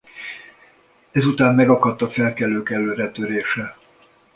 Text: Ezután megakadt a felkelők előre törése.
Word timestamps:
Ezután 1.11 1.55
megakadt 1.55 2.01
a 2.01 2.09
felkelők 2.09 2.69
előre 2.69 3.11
törése. 3.11 3.75